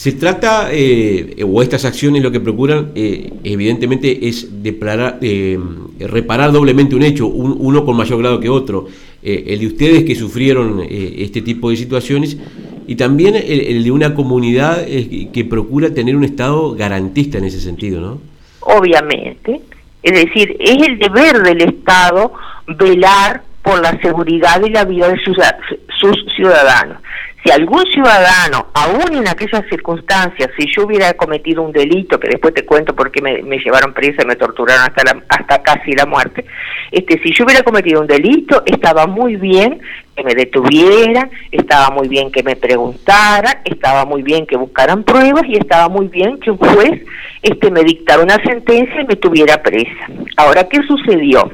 Se 0.00 0.12
trata, 0.12 0.70
eh, 0.72 1.44
o 1.46 1.60
estas 1.60 1.84
acciones 1.84 2.22
lo 2.22 2.30
que 2.30 2.40
procuran, 2.40 2.92
eh, 2.94 3.34
evidentemente, 3.44 4.28
es 4.28 4.48
eh, 4.64 5.58
reparar 5.98 6.52
doblemente 6.52 6.96
un 6.96 7.02
hecho, 7.02 7.26
uno 7.26 7.84
con 7.84 7.98
mayor 7.98 8.18
grado 8.18 8.40
que 8.40 8.48
otro. 8.48 8.88
el 9.22 9.60
de 9.60 9.66
ustedes 9.66 10.04
que 10.04 10.14
sufrieron 10.14 10.82
este 10.88 11.42
tipo 11.42 11.68
de 11.68 11.76
situaciones 11.76 12.38
y 12.86 12.94
también 12.94 13.34
el, 13.36 13.84
de 13.84 13.90
una 13.90 14.14
comunidad 14.14 14.86
que 14.86 15.44
procura 15.44 15.92
tener 15.92 16.16
un 16.16 16.24
Estado 16.24 16.74
garantista 16.74 17.36
en 17.36 17.44
ese 17.44 17.60
sentido, 17.60 18.00
¿no? 18.00 18.18
Obviamente. 18.60 19.60
Es 20.02 20.12
decir, 20.14 20.56
es 20.60 20.78
el 20.88 20.98
deber 20.98 21.42
del 21.42 21.60
Estado 21.60 22.32
velar 22.68 23.42
por 23.62 23.82
la 23.82 24.00
seguridad 24.00 24.64
y 24.64 24.70
la 24.70 24.86
vida 24.86 25.10
de 25.10 25.18
sus 25.20 26.16
ciudadanos 26.34 26.96
si 27.42 27.50
algún 27.50 27.84
ciudadano, 27.86 28.66
aún 28.74 29.14
en 29.14 29.28
aquellas 29.28 29.64
circunstancias, 29.70 30.50
si 30.58 30.66
yo 30.74 30.84
hubiera 30.84 31.14
cometido 31.14 31.62
un 31.62 31.72
delito, 31.72 32.20
que 32.20 32.28
después 32.28 32.52
te 32.52 32.66
cuento 32.66 32.94
por 32.94 33.10
qué 33.10 33.22
me, 33.22 33.58
llevaron 33.58 33.94
presa 33.94 34.22
y 34.22 34.26
me 34.26 34.36
torturaron 34.36 34.84
hasta, 34.84 35.04
la, 35.04 35.22
hasta 35.28 35.62
casi 35.62 35.92
la 35.92 36.04
muerte, 36.04 36.44
este, 36.90 37.18
si 37.22 37.32
yo 37.32 37.44
hubiera 37.44 37.62
cometido 37.62 38.00
un 38.00 38.06
delito, 38.06 38.62
estaba 38.66 39.06
muy 39.06 39.36
bien 39.36 39.80
que 40.14 40.22
me 40.22 40.34
detuvieran, 40.34 41.30
estaba 41.50 41.88
muy 41.94 42.08
bien 42.08 42.30
que 42.30 42.42
me 42.42 42.56
preguntaran, 42.56 43.58
estaba 43.64 44.04
muy 44.04 44.22
bien 44.22 44.46
que 44.46 44.56
buscaran 44.56 45.02
pruebas 45.02 45.44
y 45.48 45.56
estaba 45.56 45.88
muy 45.88 46.08
bien 46.08 46.38
que 46.40 46.50
un 46.50 46.58
juez 46.58 47.02
este, 47.42 47.70
me 47.70 47.82
dictara 47.84 48.22
una 48.22 48.36
sentencia 48.44 49.00
y 49.00 49.06
me 49.06 49.16
tuviera 49.16 49.62
presa. 49.62 50.08
Ahora, 50.36 50.68
¿qué 50.68 50.82
sucedió? 50.82 51.50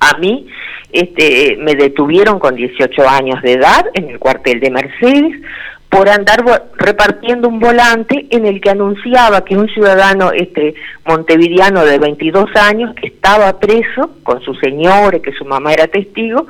A 0.00 0.18
mí 0.18 0.46
este, 0.92 1.56
me 1.58 1.74
detuvieron 1.74 2.38
con 2.38 2.54
18 2.54 3.08
años 3.08 3.42
de 3.42 3.54
edad 3.54 3.86
en 3.94 4.08
el 4.10 4.18
cuartel 4.18 4.60
de 4.60 4.70
Mercedes 4.70 5.40
por 5.88 6.08
andar 6.08 6.44
repartiendo 6.76 7.48
un 7.48 7.60
volante 7.60 8.26
en 8.30 8.44
el 8.44 8.60
que 8.60 8.70
anunciaba 8.70 9.44
que 9.44 9.56
un 9.56 9.68
ciudadano 9.68 10.32
este 10.32 10.74
montevideano 11.06 11.84
de 11.84 11.98
22 11.98 12.50
años 12.56 12.94
estaba 13.02 13.58
preso 13.58 14.10
con 14.22 14.40
su 14.42 14.54
señor, 14.56 15.20
que 15.22 15.32
su 15.32 15.44
mamá 15.44 15.72
era 15.72 15.86
testigo, 15.86 16.46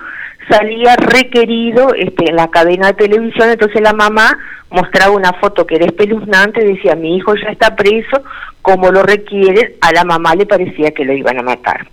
salía 0.49 0.97
requerido 0.97 1.95
este, 1.95 2.31
en 2.31 2.37
la 2.37 2.49
cadena 2.49 2.88
de 2.88 2.95
televisión, 2.95 3.50
entonces 3.50 3.81
la 3.83 3.93
mamá 3.93 4.38
mostraba 4.71 5.12
una 5.12 5.33
foto 5.35 5.67
que 5.67 5.76
era 5.76 5.87
espeluznante, 5.87 6.65
decía, 6.65 6.97
mi 6.97 7.17
hijo 7.17 7.35
ya 7.35 7.50
está 7.50 7.76
preso, 7.76 8.23
como 8.62 8.91
lo 8.91 9.03
requieren, 9.03 9.75
a 9.81 9.93
la 9.93 10.05
mamá 10.05 10.35
le 10.35 10.47
parecía 10.47 10.93
que 10.93 11.05
lo 11.05 11.12
iban 11.12 11.38
a 11.38 11.43
matar. 11.43 11.87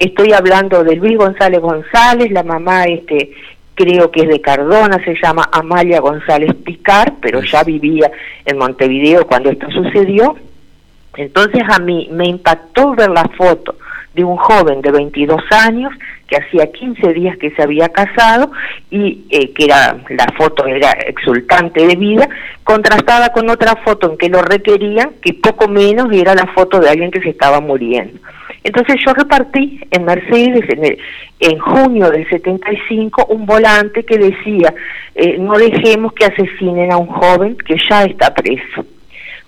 Estoy 0.00 0.32
hablando 0.32 0.82
de 0.82 0.96
Luis 0.96 1.18
González 1.18 1.60
González, 1.60 2.30
la 2.30 2.42
mamá 2.42 2.84
este 2.84 3.32
creo 3.74 4.10
que 4.10 4.22
es 4.22 4.28
de 4.28 4.40
Cardona, 4.40 4.98
se 5.04 5.14
llama 5.22 5.50
Amalia 5.52 6.00
González 6.00 6.54
Picar, 6.54 7.16
pero 7.20 7.42
ya 7.42 7.62
vivía 7.64 8.10
en 8.46 8.56
Montevideo 8.56 9.26
cuando 9.26 9.50
esto 9.50 9.70
sucedió. 9.70 10.36
Entonces 11.16 11.62
a 11.68 11.78
mí 11.80 12.08
me 12.12 12.26
impactó 12.26 12.94
ver 12.94 13.10
la 13.10 13.28
foto 13.36 13.76
de 14.14 14.24
un 14.24 14.38
joven 14.38 14.80
de 14.80 14.90
22 14.90 15.42
años 15.50 15.92
que 16.26 16.38
hacía 16.38 16.72
15 16.72 17.12
días 17.12 17.36
que 17.36 17.50
se 17.50 17.62
había 17.62 17.90
casado 17.90 18.50
y 18.90 19.26
eh, 19.28 19.52
que 19.52 19.66
era 19.66 19.98
la 20.08 20.26
foto 20.38 20.64
era 20.66 20.92
exultante 20.92 21.86
de 21.86 21.96
vida, 21.96 22.26
contrastada 22.64 23.32
con 23.32 23.50
otra 23.50 23.76
foto 23.76 24.10
en 24.10 24.16
que 24.16 24.30
lo 24.30 24.40
requerían, 24.40 25.10
que 25.20 25.34
poco 25.34 25.68
menos 25.68 26.10
era 26.10 26.34
la 26.34 26.46
foto 26.54 26.80
de 26.80 26.88
alguien 26.88 27.10
que 27.10 27.20
se 27.20 27.28
estaba 27.28 27.60
muriendo. 27.60 28.18
Entonces 28.62 28.96
yo 29.04 29.12
repartí 29.14 29.80
en 29.90 30.04
Mercedes 30.04 30.64
en, 30.68 30.98
en 31.40 31.58
junio 31.58 32.10
del 32.10 32.28
75 32.28 33.26
un 33.30 33.46
volante 33.46 34.04
que 34.04 34.18
decía, 34.18 34.74
eh, 35.14 35.38
no 35.38 35.56
dejemos 35.56 36.12
que 36.12 36.26
asesinen 36.26 36.92
a 36.92 36.98
un 36.98 37.06
joven 37.06 37.56
que 37.56 37.76
ya 37.88 38.04
está 38.04 38.34
preso. 38.34 38.84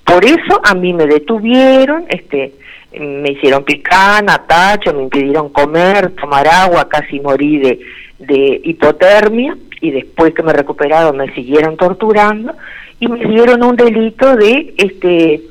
Por 0.05 0.25
eso 0.25 0.61
a 0.65 0.75
mí 0.75 0.93
me 0.95 1.07
detuvieron, 1.07 2.07
este, 2.09 2.55
me 2.99 3.33
hicieron 3.33 3.65
picana, 3.65 4.45
tacho, 4.47 4.93
me 4.93 5.03
impidieron 5.03 5.51
comer, 5.51 6.11
tomar 6.13 6.49
agua, 6.49 6.89
casi 6.89 7.21
morí 7.21 7.59
de, 7.59 7.81
de 8.19 8.61
hipotermia 8.65 9.57
y 9.81 9.91
después 9.91 10.33
que 10.35 10.43
me 10.43 10.53
recuperaron 10.53 11.17
me 11.17 11.33
siguieron 11.35 11.77
torturando 11.77 12.55
y 13.01 13.09
me 13.09 13.25
dieron 13.27 13.63
un 13.65 13.77
delito 13.77 14.37
de 14.37 14.75
este 14.77 15.43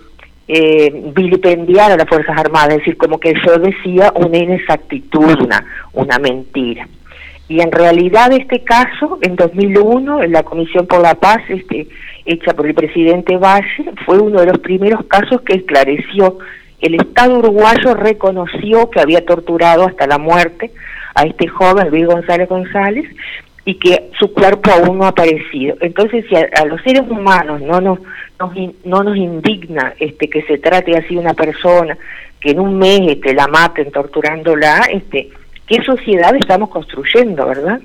eh, 0.47 0.91
vilipendiar 1.15 1.91
a 1.91 1.97
las 1.97 2.07
Fuerzas 2.07 2.37
Armadas, 2.37 2.71
es 2.71 2.77
decir, 2.79 2.97
como 2.97 3.19
que 3.19 3.33
yo 3.45 3.57
decía 3.57 4.11
una 4.15 4.37
inexactitud, 4.37 5.39
una, 5.41 5.65
una 5.93 6.19
mentira. 6.19 6.87
Y 7.47 7.59
en 7.61 7.71
realidad 7.71 8.31
este 8.31 8.63
caso, 8.63 9.19
en 9.21 9.35
2001, 9.35 10.23
en 10.23 10.31
la 10.31 10.43
Comisión 10.43 10.87
por 10.87 11.01
la 11.01 11.15
Paz, 11.15 11.41
este, 11.49 11.87
hecha 12.25 12.53
por 12.53 12.65
el 12.65 12.73
presidente 12.73 13.35
Valle, 13.37 13.91
fue 14.05 14.19
uno 14.19 14.39
de 14.39 14.47
los 14.47 14.59
primeros 14.59 15.05
casos 15.05 15.41
que 15.41 15.55
esclareció. 15.55 16.39
El 16.79 16.95
Estado 16.95 17.39
uruguayo 17.39 17.93
reconoció 17.93 18.89
que 18.89 19.01
había 19.01 19.25
torturado 19.25 19.85
hasta 19.85 20.07
la 20.07 20.17
muerte 20.17 20.71
a 21.13 21.23
este 21.23 21.47
joven 21.47 21.89
Luis 21.89 22.05
González 22.05 22.47
González 22.47 23.05
y 23.65 23.75
que 23.75 24.09
su 24.19 24.33
cuerpo 24.33 24.71
aún 24.71 24.97
no 24.97 25.05
ha 25.05 25.09
aparecido. 25.09 25.75
Entonces, 25.81 26.25
si 26.27 26.35
a, 26.35 26.65
los 26.65 26.81
seres 26.81 27.03
humanos 27.09 27.61
no 27.61 27.79
nos, 27.79 27.99
no 28.85 29.03
nos 29.03 29.17
indigna 29.17 29.93
este 29.99 30.29
que 30.29 30.41
se 30.43 30.57
trate 30.57 30.97
así 30.97 31.15
una 31.15 31.33
persona, 31.33 31.97
que 32.39 32.51
en 32.51 32.59
un 32.59 32.77
mes 32.77 33.01
este, 33.07 33.33
la 33.33 33.47
maten 33.47 33.91
torturándola, 33.91 34.89
este, 34.91 35.29
¿qué 35.67 35.83
sociedad 35.83 36.35
estamos 36.35 36.69
construyendo, 36.69 37.45
verdad? 37.45 37.79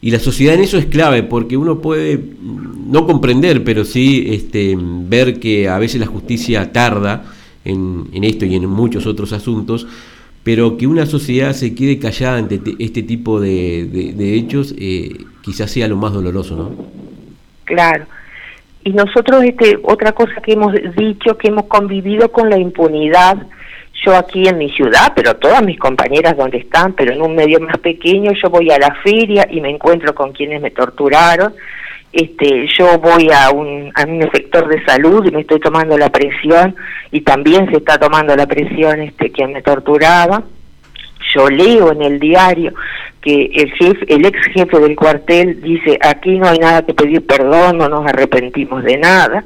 Y 0.00 0.10
la 0.10 0.18
sociedad 0.18 0.54
en 0.54 0.60
eso 0.60 0.78
es 0.78 0.86
clave, 0.86 1.22
porque 1.22 1.56
uno 1.56 1.80
puede 1.80 2.20
no 2.40 3.06
comprender, 3.06 3.64
pero 3.64 3.84
sí 3.84 4.26
este, 4.28 4.76
ver 4.78 5.40
que 5.40 5.68
a 5.68 5.78
veces 5.78 6.00
la 6.00 6.06
justicia 6.06 6.72
tarda 6.72 7.24
en, 7.64 8.04
en 8.12 8.24
esto 8.24 8.44
y 8.44 8.56
en 8.56 8.66
muchos 8.66 9.06
otros 9.06 9.32
asuntos, 9.32 9.86
pero 10.46 10.76
que 10.76 10.86
una 10.86 11.06
sociedad 11.06 11.52
se 11.54 11.74
quede 11.74 11.98
callada 11.98 12.38
ante 12.38 12.60
este 12.78 13.02
tipo 13.02 13.40
de, 13.40 14.36
hechos 14.36 14.72
eh, 14.78 15.24
quizás 15.42 15.72
sea 15.72 15.88
lo 15.88 15.96
más 15.96 16.12
doloroso, 16.12 16.54
¿no? 16.54 16.70
Claro. 17.64 18.06
Y 18.86 18.92
nosotros, 18.92 19.42
este, 19.42 19.80
otra 19.82 20.12
cosa 20.12 20.40
que 20.40 20.52
hemos 20.52 20.72
dicho, 20.96 21.36
que 21.36 21.48
hemos 21.48 21.64
convivido 21.64 22.30
con 22.30 22.48
la 22.48 22.56
impunidad, 22.56 23.36
yo 24.04 24.14
aquí 24.14 24.46
en 24.46 24.58
mi 24.58 24.70
ciudad, 24.70 25.12
pero 25.12 25.34
todas 25.34 25.60
mis 25.64 25.76
compañeras 25.76 26.36
donde 26.36 26.58
están, 26.58 26.92
pero 26.92 27.12
en 27.12 27.20
un 27.20 27.34
medio 27.34 27.58
más 27.58 27.78
pequeño, 27.78 28.30
yo 28.40 28.48
voy 28.48 28.70
a 28.70 28.78
la 28.78 28.94
feria 29.02 29.44
y 29.50 29.60
me 29.60 29.70
encuentro 29.70 30.14
con 30.14 30.30
quienes 30.30 30.62
me 30.62 30.70
torturaron, 30.70 31.52
este, 32.12 32.68
yo 32.78 32.96
voy 33.00 33.28
a 33.34 33.50
un, 33.50 33.90
a 33.92 34.04
un 34.04 34.22
efector 34.22 34.68
de 34.68 34.84
salud 34.84 35.26
y 35.26 35.32
me 35.32 35.40
estoy 35.40 35.58
tomando 35.58 35.98
la 35.98 36.10
presión 36.10 36.76
y 37.10 37.22
también 37.22 37.68
se 37.68 37.78
está 37.78 37.98
tomando 37.98 38.36
la 38.36 38.46
presión 38.46 39.00
este 39.00 39.32
quien 39.32 39.52
me 39.52 39.62
torturaba. 39.62 40.44
Yo 41.34 41.50
leo 41.50 41.90
en 41.90 42.02
el 42.02 42.20
diario 42.20 42.72
que 43.26 43.50
el 43.54 43.72
jefe, 43.72 44.06
el 44.06 44.24
ex 44.24 44.38
jefe 44.54 44.78
del 44.78 44.94
cuartel 44.94 45.60
dice 45.60 45.98
aquí 46.00 46.38
no 46.38 46.46
hay 46.46 46.60
nada 46.60 46.86
que 46.86 46.94
pedir 46.94 47.26
perdón, 47.26 47.78
no 47.78 47.88
nos 47.88 48.06
arrepentimos 48.06 48.84
de 48.84 48.98
nada. 48.98 49.42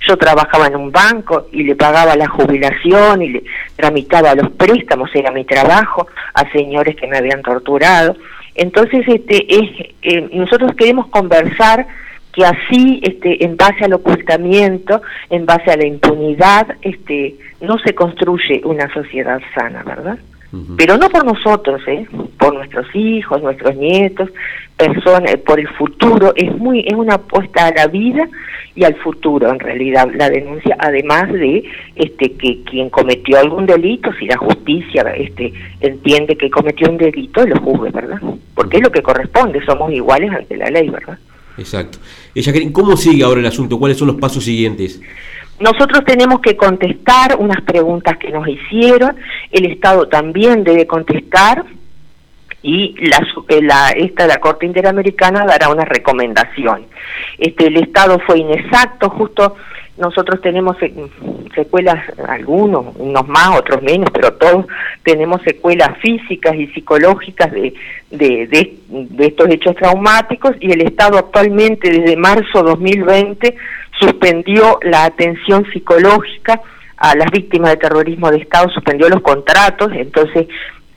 Yo 0.00 0.16
trabajaba 0.16 0.66
en 0.66 0.74
un 0.74 0.90
banco 0.90 1.46
y 1.52 1.62
le 1.62 1.76
pagaba 1.76 2.16
la 2.16 2.26
jubilación 2.26 3.22
y 3.22 3.28
le 3.28 3.44
tramitaba 3.76 4.34
los 4.34 4.50
préstamos, 4.50 5.10
era 5.14 5.30
mi 5.30 5.44
trabajo, 5.44 6.08
a 6.34 6.50
señores 6.50 6.96
que 6.96 7.06
me 7.06 7.18
habían 7.18 7.42
torturado. 7.42 8.16
Entonces, 8.56 9.04
este, 9.06 9.46
es, 9.48 9.70
eh, 10.02 10.28
nosotros 10.32 10.72
queremos 10.76 11.06
conversar 11.06 11.86
que 12.32 12.44
así, 12.44 13.00
este, 13.04 13.44
en 13.44 13.56
base 13.56 13.84
al 13.84 13.92
ocultamiento, 13.92 15.02
en 15.28 15.46
base 15.46 15.70
a 15.70 15.76
la 15.76 15.86
impunidad, 15.86 16.66
este, 16.82 17.36
no 17.60 17.78
se 17.78 17.94
construye 17.94 18.60
una 18.64 18.92
sociedad 18.92 19.40
sana, 19.54 19.84
¿verdad? 19.84 20.18
Pero 20.76 20.96
no 20.96 21.08
por 21.08 21.24
nosotros, 21.24 21.80
¿eh? 21.86 22.06
por 22.36 22.52
nuestros 22.54 22.86
hijos, 22.94 23.40
nuestros 23.40 23.76
nietos, 23.76 24.30
personas, 24.76 25.36
por 25.46 25.60
el 25.60 25.68
futuro. 25.68 26.32
Es 26.34 26.52
muy, 26.56 26.80
es 26.80 26.94
una 26.94 27.14
apuesta 27.14 27.66
a 27.66 27.72
la 27.72 27.86
vida 27.86 28.28
y 28.74 28.82
al 28.82 28.96
futuro, 28.96 29.48
en 29.48 29.60
realidad, 29.60 30.08
la 30.14 30.28
denuncia, 30.28 30.76
además 30.78 31.32
de 31.32 31.62
este 31.94 32.32
que 32.32 32.62
quien 32.64 32.90
cometió 32.90 33.38
algún 33.38 33.66
delito, 33.66 34.10
si 34.18 34.26
la 34.26 34.36
justicia 34.38 35.02
este 35.16 35.52
entiende 35.80 36.36
que 36.36 36.50
cometió 36.50 36.90
un 36.90 36.96
delito, 36.96 37.46
lo 37.46 37.56
juzgue, 37.60 37.90
¿verdad? 37.90 38.20
Porque 38.54 38.78
es 38.78 38.82
lo 38.82 38.90
que 38.90 39.02
corresponde, 39.02 39.64
somos 39.64 39.92
iguales 39.92 40.32
ante 40.32 40.56
la 40.56 40.70
ley, 40.70 40.88
¿verdad? 40.88 41.18
Exacto. 41.58 41.98
Jacqueline, 42.34 42.72
¿cómo 42.72 42.96
sigue 42.96 43.22
ahora 43.22 43.40
el 43.40 43.46
asunto? 43.46 43.78
¿Cuáles 43.78 43.98
son 43.98 44.08
los 44.08 44.16
pasos 44.16 44.44
siguientes? 44.44 45.00
Nosotros 45.60 46.04
tenemos 46.06 46.40
que 46.40 46.56
contestar 46.56 47.36
unas 47.38 47.60
preguntas 47.62 48.16
que 48.16 48.30
nos 48.30 48.48
hicieron, 48.48 49.16
el 49.52 49.66
Estado 49.66 50.08
también 50.08 50.64
debe 50.64 50.86
contestar 50.86 51.64
y 52.62 52.94
la, 53.06 53.20
la, 53.60 53.90
esta 53.90 54.26
la 54.26 54.38
Corte 54.38 54.66
Interamericana 54.66 55.44
dará 55.46 55.68
una 55.68 55.84
recomendación. 55.84 56.86
Este, 57.38 57.66
el 57.66 57.76
Estado 57.76 58.18
fue 58.26 58.38
inexacto, 58.38 59.10
justo 59.10 59.56
nosotros 60.00 60.40
tenemos 60.40 60.78
secuelas, 61.54 62.02
algunos, 62.26 62.96
unos 62.96 63.28
más, 63.28 63.58
otros 63.58 63.82
menos, 63.82 64.10
pero 64.10 64.32
todos 64.32 64.66
tenemos 65.04 65.42
secuelas 65.42 65.98
físicas 65.98 66.54
y 66.56 66.68
psicológicas 66.68 67.52
de, 67.52 67.74
de, 68.10 68.46
de, 68.88 69.26
estos 69.26 69.50
hechos 69.50 69.76
traumáticos 69.76 70.56
y 70.58 70.72
el 70.72 70.80
Estado 70.80 71.18
actualmente 71.18 71.90
desde 71.90 72.16
marzo 72.16 72.62
2020 72.62 73.54
suspendió 74.00 74.78
la 74.82 75.04
atención 75.04 75.64
psicológica 75.72 76.60
a 76.96 77.14
las 77.14 77.30
víctimas 77.30 77.70
de 77.70 77.76
terrorismo 77.78 78.30
de 78.30 78.38
Estado, 78.38 78.68
suspendió 78.70 79.08
los 79.08 79.20
contratos, 79.20 79.90
entonces 79.94 80.48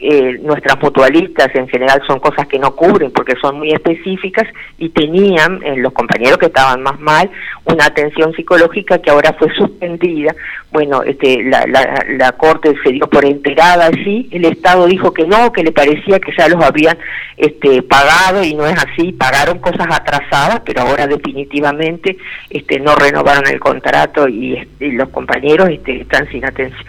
eh, 0.05 0.37
nuestras 0.41 0.77
mutualistas 0.81 1.47
en 1.55 1.65
general 1.69 2.01
son 2.05 2.19
cosas 2.19 2.45
que 2.47 2.59
no 2.59 2.75
cubren 2.75 3.09
porque 3.11 3.35
son 3.41 3.59
muy 3.59 3.71
específicas 3.71 4.45
y 4.77 4.89
tenían 4.89 5.63
eh, 5.63 5.77
los 5.77 5.93
compañeros 5.93 6.37
que 6.37 6.47
estaban 6.47 6.83
más 6.83 6.99
mal 6.99 7.31
una 7.63 7.85
atención 7.85 8.33
psicológica 8.33 8.97
que 8.97 9.09
ahora 9.09 9.33
fue 9.39 9.47
suspendida. 9.55 10.35
Bueno, 10.73 11.03
este, 11.03 11.43
la, 11.43 11.65
la, 11.67 12.03
la 12.17 12.33
corte 12.33 12.73
se 12.83 12.91
dio 12.91 13.07
por 13.07 13.23
enterada 13.23 13.87
así, 13.87 14.27
el 14.31 14.43
Estado 14.43 14.87
dijo 14.87 15.13
que 15.13 15.25
no, 15.25 15.53
que 15.53 15.63
le 15.63 15.71
parecía 15.71 16.19
que 16.19 16.33
ya 16.37 16.49
los 16.49 16.61
habían 16.61 16.97
este, 17.37 17.81
pagado 17.83 18.43
y 18.43 18.55
no 18.55 18.65
es 18.67 18.77
así, 18.77 19.13
pagaron 19.13 19.59
cosas 19.59 19.87
atrasadas, 19.89 20.63
pero 20.65 20.81
ahora 20.81 21.07
definitivamente 21.07 22.17
este, 22.49 22.77
no 22.81 22.93
renovaron 22.95 23.47
el 23.47 23.61
contrato 23.61 24.27
y, 24.27 24.67
y 24.81 24.91
los 24.91 25.07
compañeros 25.09 25.69
este, 25.69 26.01
están 26.01 26.27
sin 26.29 26.43
atención 26.43 26.83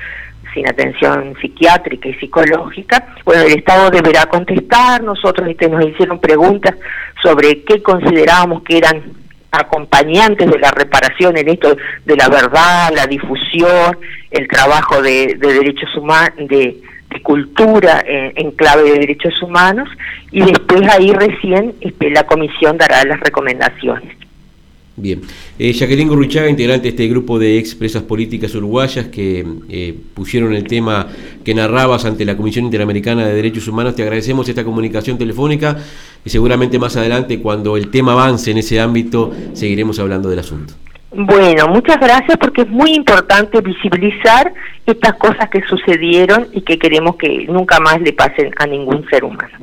sin 0.54 0.68
atención 0.68 1.34
psiquiátrica 1.40 2.08
y 2.08 2.14
psicológica. 2.14 3.14
Bueno, 3.24 3.42
el 3.42 3.58
Estado 3.58 3.90
deberá 3.90 4.26
contestar, 4.26 5.02
nosotros 5.02 5.48
este, 5.48 5.68
nos 5.68 5.84
hicieron 5.84 6.20
preguntas 6.20 6.76
sobre 7.22 7.64
qué 7.64 7.82
considerábamos 7.82 8.62
que 8.62 8.78
eran 8.78 9.02
acompañantes 9.50 10.50
de 10.50 10.58
la 10.58 10.70
reparación 10.70 11.36
en 11.36 11.48
esto 11.48 11.76
de 12.04 12.16
la 12.16 12.28
verdad, 12.28 12.92
la 12.94 13.06
difusión, 13.06 13.98
el 14.30 14.48
trabajo 14.48 15.02
de, 15.02 15.36
derechos 15.38 15.94
humanos, 15.96 16.34
de, 16.48 16.80
cultura 17.22 18.02
en, 18.04 18.32
en, 18.34 18.50
clave 18.50 18.90
de 18.90 18.98
derechos 18.98 19.40
humanos, 19.40 19.88
y 20.32 20.40
después 20.40 20.82
ahí 20.88 21.12
recién 21.12 21.72
este, 21.80 22.10
la 22.10 22.24
comisión 22.24 22.76
dará 22.76 23.04
las 23.04 23.20
recomendaciones. 23.20 24.23
Bien. 24.96 25.22
Eh, 25.58 25.72
Jacqueline 25.72 26.08
Gurruchaga, 26.08 26.48
integrante 26.48 26.84
de 26.84 26.88
este 26.90 27.08
grupo 27.08 27.38
de 27.38 27.58
expresas 27.58 28.04
políticas 28.04 28.54
uruguayas 28.54 29.06
que 29.06 29.44
eh, 29.68 29.94
pusieron 30.14 30.54
el 30.54 30.64
tema 30.64 31.08
que 31.44 31.52
narrabas 31.52 32.04
ante 32.04 32.24
la 32.24 32.36
Comisión 32.36 32.66
Interamericana 32.66 33.26
de 33.26 33.34
Derechos 33.34 33.66
Humanos, 33.66 33.96
te 33.96 34.02
agradecemos 34.02 34.48
esta 34.48 34.62
comunicación 34.62 35.18
telefónica 35.18 35.76
y 36.24 36.30
seguramente 36.30 36.78
más 36.78 36.96
adelante, 36.96 37.40
cuando 37.40 37.76
el 37.76 37.90
tema 37.90 38.12
avance 38.12 38.52
en 38.52 38.58
ese 38.58 38.80
ámbito, 38.80 39.32
seguiremos 39.52 39.98
hablando 39.98 40.28
del 40.30 40.38
asunto. 40.38 40.74
Bueno, 41.10 41.68
muchas 41.68 41.98
gracias 41.98 42.36
porque 42.38 42.62
es 42.62 42.68
muy 42.68 42.92
importante 42.92 43.60
visibilizar 43.60 44.52
estas 44.86 45.14
cosas 45.14 45.48
que 45.48 45.62
sucedieron 45.62 46.48
y 46.52 46.62
que 46.62 46.78
queremos 46.78 47.16
que 47.16 47.46
nunca 47.48 47.78
más 47.78 48.00
le 48.00 48.12
pasen 48.12 48.50
a 48.58 48.66
ningún 48.66 49.08
ser 49.08 49.24
humano. 49.24 49.58